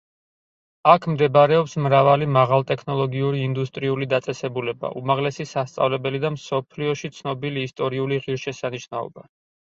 [0.91, 9.29] აქ მდებარეობს მრავალი მაღალტექნოლოგიური ინდუსტრიული დაწესებულება, უმაღლესი სასწავლებელი და მსოფლიოში ცნობილი ისტორიული ღირსშესანიშნაობა.